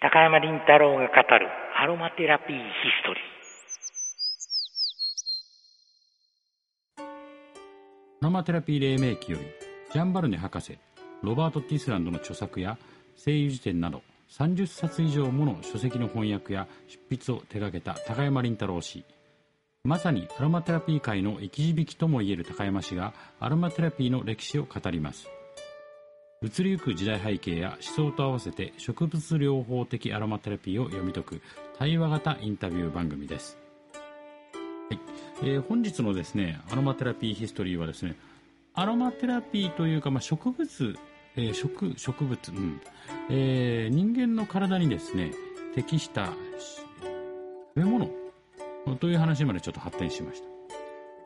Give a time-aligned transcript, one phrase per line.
[0.00, 7.02] 高山林太郎が語るアロマテラピーヒストリー。
[8.22, 9.44] アロマテラピー黎明期より、
[9.92, 10.78] ジャンバルネ博士、
[11.24, 12.78] ロバート・ティスランドの著作や
[13.16, 19.04] 精油辞典など30冊以上もの書籍の翻訳や執筆を手掛けた高山林太郎氏。
[19.82, 25.28] まさにアロマテラピー界の生き字引ともいえる高山氏がアロマテラピーの歴史を語ります。
[26.40, 31.42] 移りゆく時代背景や思想と合わせて植物療法的アロマテラピーを読み解く
[31.76, 33.58] 対話型インタビュー番組です。
[34.52, 35.00] はい
[35.42, 38.14] えー、本日のですね、アロマテラピーヒストリーはですね、
[38.72, 40.96] アロマテラピーというか、まあ、植物、
[41.34, 42.80] えー、植植物、うん
[43.30, 45.32] えー、人間の体にですね、
[45.74, 46.34] 適した食
[47.74, 48.10] べ物
[49.00, 50.48] という話までちょっと発展しました。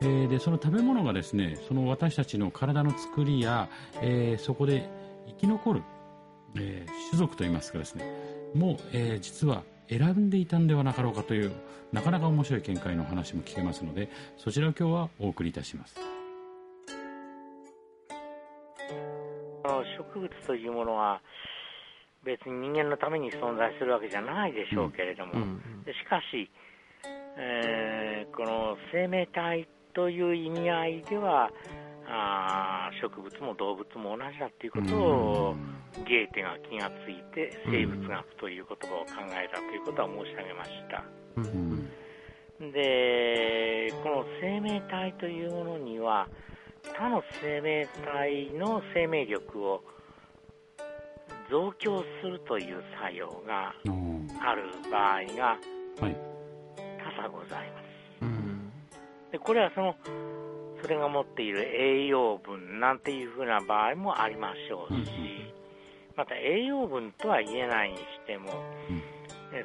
[0.01, 3.69] えー、でその食べ物がですねその私たちの体の作りや、
[4.01, 4.89] えー、そこで
[5.27, 5.83] 生き残る、
[6.55, 8.05] えー、種族といいますかですね。
[8.53, 11.51] もう、えー、実は選んでいたんではなかろうかという
[11.91, 15.95] なかなか面白い見解の話も聞けますのでそちらを今日はお送りいたします。
[20.13, 21.21] 植物というものは
[22.23, 26.49] 別に人間のために存在するわけじゃないでしょうけれども、うんうん、しかし、
[27.37, 31.49] えー、この生命体という意味合いでは
[32.07, 35.55] あ植物も動物も同じだということを
[36.05, 41.03] ゲーテが気がついて生物学という言葉を考えたということは申し上げました。
[42.71, 46.27] でこの生命体というものには
[46.95, 49.83] 他の生命体の生命力を
[51.49, 53.73] 増強するという作用が
[54.41, 55.57] ある場合が
[55.99, 57.83] 多々ございます。
[59.31, 59.95] でこれはその
[60.83, 65.11] それが持っている栄養分なんていうふうな場合もありましょうし、
[66.17, 68.51] また栄養分とは言えないにしても、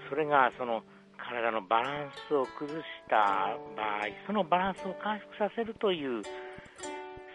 [0.09, 0.85] それがその
[1.17, 3.17] 体のバランスを崩した
[3.77, 6.23] 場合、そのバランスを回復させるという、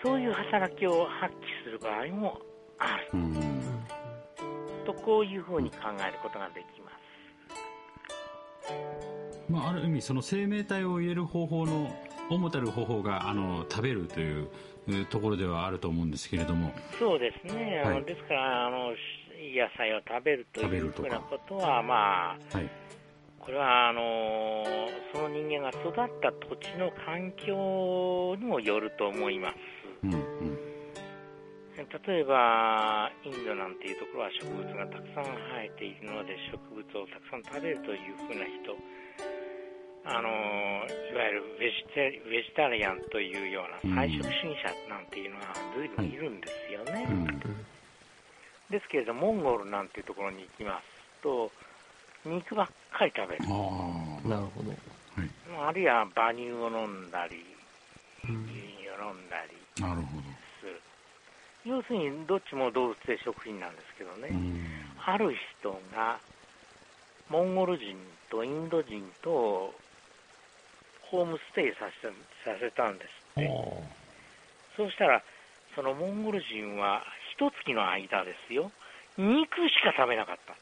[0.02, 2.40] そういう働きを発揮する場合も
[2.80, 3.07] ある。
[4.86, 6.94] とこういうふうに考えることができます。
[9.50, 11.91] まあ、ある意味、その生命体を入れる方法の
[12.33, 14.47] 主たる方法があの食べるという
[15.09, 16.71] ところではあると思うんですけれども。
[16.99, 22.69] そうですね、はい、ですからあの野菜を食べるというふうなことはまあ、はい、
[23.39, 24.63] これはあの
[25.13, 29.55] その人間が育った土地の環境にもよると思います、
[30.03, 30.57] うんうん、
[32.07, 38.79] 例えばインドなんていうところは植物がたくさん生えているので植物をたくさん食べるというふうな人
[40.06, 47.08] あのいわゆるベジテウェジタリアンというような菜食主義者なんていうのが随分いるんですよね。
[47.09, 47.28] うん、
[48.69, 51.52] ですけれどモンゴルなんていうところに行きますと
[52.25, 53.42] 肉ばっかり食べる。
[54.28, 54.74] なるほど。
[55.66, 57.46] あるいは馬乳を飲んだり、
[58.24, 60.24] 牛乳を飲んだりなるほど
[60.59, 60.81] する。
[61.63, 64.30] 要するにどっちも動物性食品なんですけどね、
[65.06, 66.19] ある人が
[67.30, 67.96] モンゴル人
[68.30, 69.74] とインド人と
[71.13, 72.09] ホームステイさせ
[72.44, 73.07] させたんです
[73.40, 73.47] って。
[74.75, 75.22] そうしたら
[75.75, 77.03] そのモンゴル人は
[77.38, 78.72] 一月の間ですよ。
[79.16, 80.56] 肉しか食べなかった。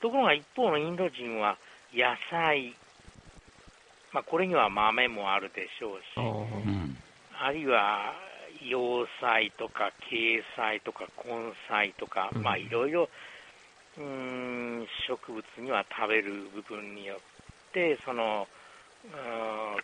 [0.00, 1.58] ところが一方のインド人は
[1.92, 2.74] 野菜、
[4.12, 6.02] まあ、これには豆もあるでしょうし
[7.38, 8.14] あるいは
[8.62, 13.10] 洋菜とか茎菜とか根菜とか、まあいろいろ
[13.98, 17.18] うん植物には食べる部分によっ
[17.72, 18.46] てその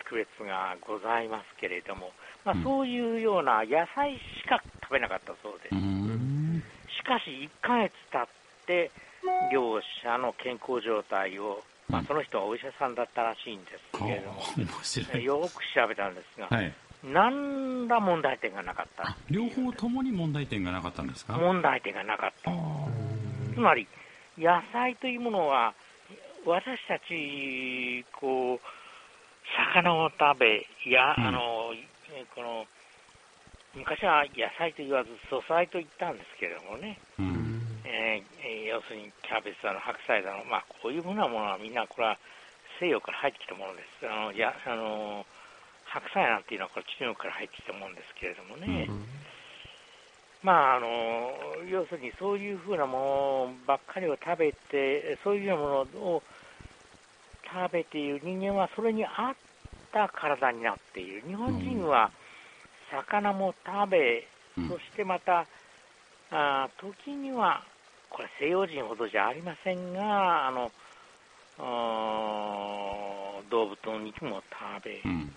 [0.09, 2.11] 区別がございますけれども、
[2.45, 5.75] まあ、そういうような野菜しか食べなかったそうです。
[6.97, 8.27] しかし1ヶ月経っ
[8.67, 8.91] て
[9.53, 14.41] 両者の健康状態を、まあ、その人はお医者さんだったらしいんですけれども、
[15.21, 16.73] よく調べたんですが、はい、
[17.05, 19.17] 何ら問題点がなかった。
[19.29, 21.35] 両方ともに問題点がなかったんですか？
[21.35, 22.51] 問題点がなかった。
[23.55, 23.87] つまり
[24.39, 25.75] 野菜というものは、
[26.47, 28.61] 私たち、こう、
[29.75, 31.75] 魚を食べ、や、うん、あの、
[32.35, 32.67] この、
[33.75, 42.19] 昔は野菜と言わず素菜と言ったんですけれどもね、うん、えー、要するにキャベツだの白菜だの、まあ、こういうふうなものはみんなこれは
[42.81, 44.11] 西洋から入ってきたものです。
[44.11, 45.25] あのやあの
[45.85, 49.20] 白菜なんていうのはこれ中国から入ってきたものですけれどもね、うん
[50.43, 51.33] まあ、あの
[51.69, 56.23] 要するにそういうふうなものばっかりを食べて、そういうようなものを
[57.45, 59.35] 食べている人間はそれに合っ
[59.93, 61.23] た体になっている。
[61.27, 62.11] 日本人は
[62.91, 64.27] 魚も食べ、
[64.69, 65.47] そしてまた
[66.31, 67.63] あ時には、
[68.09, 70.71] これ西洋人ほどじゃありませんが、あの、
[73.51, 75.33] 動物の肉も食べ、うん、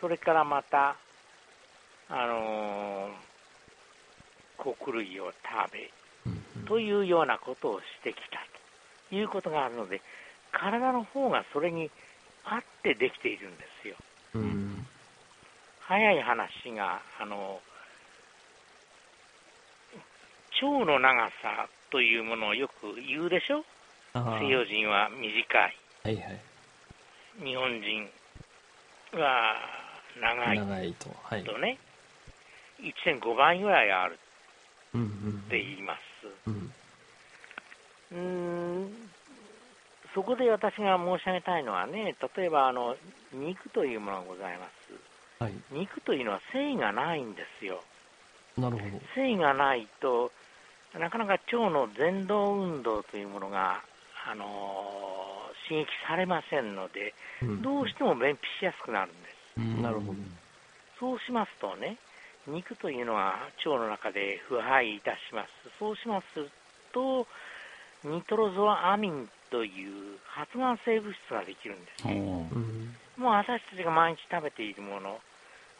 [0.00, 0.96] それからまた、
[2.08, 3.29] あのー、
[4.62, 5.90] 穀類を食べ、
[6.68, 8.38] というようなことをしてきた
[9.08, 10.00] ということがあるので、
[10.52, 11.90] 体の方がそれに
[12.44, 13.96] 合ってできているんですよ。
[14.34, 14.86] うん、
[15.80, 17.60] 早い話が、あの
[20.62, 23.64] 腸の長さというものをよく言うでしょ？
[24.12, 25.30] 西洋人は短
[25.66, 25.76] い。
[26.04, 26.40] はいはい。
[27.42, 28.10] 日本人
[29.12, 29.56] は
[30.20, 30.58] 長い。
[30.58, 31.08] 長いと。
[31.22, 31.44] はい。
[31.44, 31.78] とね、
[32.80, 34.18] 1.5倍ぐらいある
[34.98, 36.00] って言います。
[36.46, 36.72] うん、
[38.12, 38.16] う
[38.86, 39.10] ん、
[40.14, 42.96] そこで私が申し上げたいのはね、例えばあの
[43.32, 45.42] 肉というものがございます。
[45.42, 47.82] はい、肉というのは繊維がないんですよ。
[48.58, 49.00] なるほど。
[49.14, 50.32] 繊維がないと、
[50.98, 53.80] なかなか腸の前動運動というものが
[54.26, 54.44] あの
[55.68, 59.36] 刺激されませんので、うん、どうしても便秘しやすくなるんです。
[59.58, 60.14] うん、なるほど。
[60.98, 61.96] そうしますとね、
[62.46, 65.48] 肉というのは腸の中で腐敗いたします。
[65.78, 66.46] そうします
[66.92, 67.26] と、
[68.04, 72.14] ニトロゾアミンという発がん性物質ができるんです、ね。
[73.16, 75.20] もう私たちが毎日食べているもの、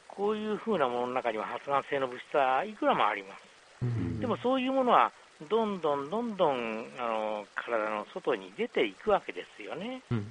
[0.09, 4.21] こういうふうなものの中には発がん性の物質はいくらもあります。
[4.21, 5.13] でもそういうものは
[5.49, 10.03] どんどんどんどんあの体の外に出ていくわけですよね。
[10.11, 10.27] うんうん、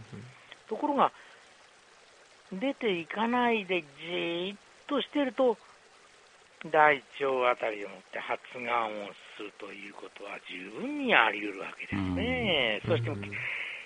[0.67, 1.11] ところが、
[2.51, 5.57] 出ていかないでじーっとしてると、
[6.67, 12.81] 大腸あたりでもって発がんをするということは十分にあり得るわけですね。
[12.83, 13.11] うん、そして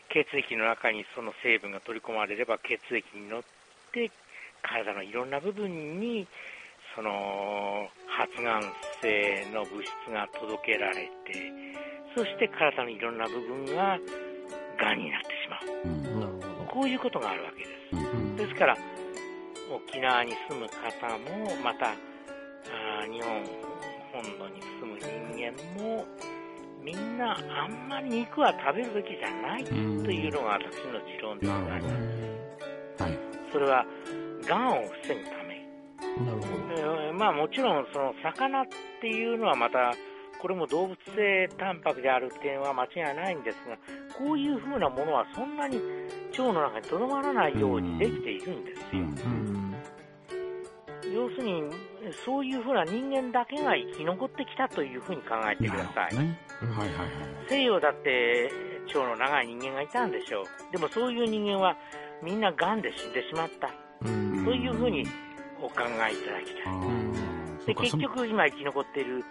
[0.09, 3.43] 血液の中にその成分が取り込まれれば血液に乗っ
[3.91, 4.09] て
[4.63, 6.27] 体のいろんな部分に
[6.95, 8.61] その発がん
[9.01, 11.51] 性の物質が届けられて、
[12.15, 13.99] そして体のいろんな部分が
[14.79, 17.95] がんになってしまう、うん、こういうことがあるわけです。
[17.95, 18.77] うん、ですから、
[19.69, 21.93] 沖縄に住む方も、また
[23.03, 23.43] あ日本
[24.13, 26.05] 本土に住む人間も、
[26.81, 31.89] みんなあんまり肉は食べるべきじゃないというのが私の持論でございま
[32.97, 33.03] す。
[33.03, 33.19] はい、
[33.51, 33.85] それは、
[34.47, 37.13] がんを防ぐためなるほど。
[37.13, 38.65] まあもちろん、その魚っ
[39.01, 39.93] ていうのはまた、
[40.39, 43.77] これも動物性タンパクであるっていうのは間違いないんですが、
[44.17, 45.77] こういうふうなものはそんなに
[46.31, 49.62] 腸の中にとどまらないようにできているんですよ。
[51.13, 51.63] うん要するに、
[52.25, 56.17] そういうふうな人間だけが生き残ってきたというふうに考えてください。
[56.17, 57.09] ねはいはいはい、
[57.49, 58.51] 西洋だって
[58.87, 60.45] 腸の長い人間がいたんでしょう。
[60.71, 61.77] でもそういう人間は
[62.21, 63.69] みんな癌で死んでしまった。
[64.03, 65.05] そういうふうに
[65.61, 66.71] お考えいただきた
[67.63, 67.65] い。
[67.67, 69.23] で結局、今生き残っている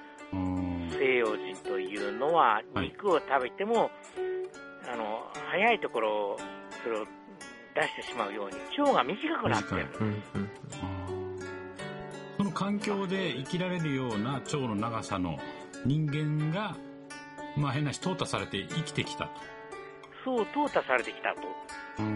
[0.90, 3.90] 西洋人というのは、肉を食べても、はい、
[4.94, 6.36] あの早いところ、
[6.82, 7.06] それを
[7.74, 9.86] 出してしまうように、腸が短くなってる。
[9.92, 11.01] その
[12.62, 15.36] 環境で生きられるような腸の長さの
[15.84, 16.76] 人間が、
[17.56, 19.30] まあ変なし、淘汰されて生きてきたと。
[20.24, 21.40] そう、淘汰されてきたと。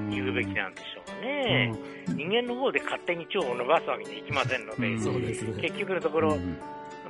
[0.09, 1.73] 言うべきなんでしょうね。
[2.07, 6.59] うん、人間の方で勝手に腸を伸ばすわけにいきませんので、うん、結局のところ、うん、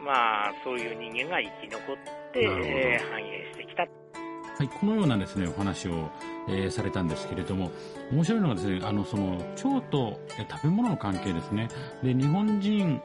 [0.03, 1.97] まあ、そういう人間が生き残っ
[2.33, 3.83] て、えー、繁栄してきた。
[3.83, 6.11] はい、このようなですね、お話を、
[6.49, 7.71] えー、されたんですけれども、
[8.11, 10.19] 面白いのがですね、あの、その、腸と
[10.51, 11.69] 食べ物の関係ですね。
[12.03, 13.03] で、日本人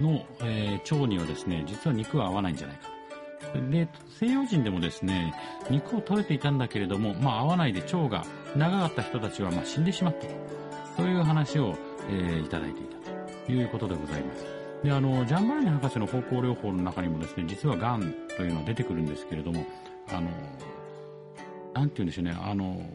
[0.00, 3.70] の、えー、腸にはですね、実は肉は合わないんじゃないかな。
[3.70, 5.34] で、西洋人でもですね、
[5.70, 8.24] 肉を食べていたんだけれども、まあ合わないで腸が
[8.56, 10.32] 長かった人たちはまあ死んでしまったと。
[10.96, 11.76] そういう話を、
[12.08, 12.96] えー、いただいていた
[13.46, 14.44] ということでございます。
[14.82, 19.64] で、あの、ジャンバラニ博士の方向療法の中にもですね、実は癌というのは出てくるんですけれども、
[20.08, 20.28] あの、
[21.72, 22.86] なんて言うんでしょうね、あの、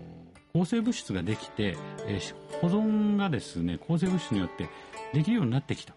[0.54, 1.76] 抗生物質ができて、
[2.08, 4.70] えー、保存がですね、抗生物質によって
[5.14, 5.94] できるようになってきた。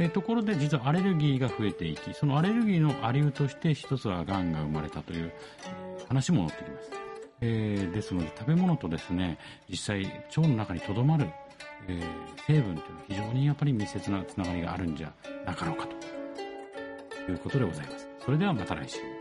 [0.00, 5.32] えー、ところで実はアレルギーが増えていき、そのアレルギーのありうとして一つは癌が生まれたという
[6.08, 6.90] 話も載ってきます。
[7.40, 9.38] えー、ですので食べ物とですね、
[9.68, 10.04] 実際
[10.36, 11.28] 腸の中にとどまる、
[11.88, 12.02] えー、
[12.46, 15.12] 成分というのは非常にやっぱり密接なつながりがあるんじゃ
[15.44, 15.86] なかろうか
[17.26, 18.08] ということでございます。
[18.24, 19.17] それではまた来週。